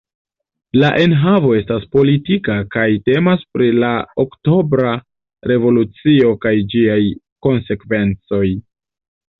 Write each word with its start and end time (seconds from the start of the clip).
La 0.83 0.87
enhavo 1.01 1.51
estas 1.57 1.85
politika 1.97 2.55
kaj 2.77 2.87
temas 3.11 3.45
pri 3.57 3.69
la 3.85 3.93
Oktobra 4.25 4.97
Revolucio 5.53 6.37
kaj 6.47 6.57
ĝiaj 6.75 7.01
konsekvencoj. 7.49 8.45